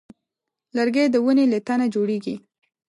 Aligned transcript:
لرګی 0.77 1.05
د 1.09 1.15
ونې 1.25 1.45
له 1.51 1.59
تنه 1.67 1.85
جوړېږي. 1.93 2.35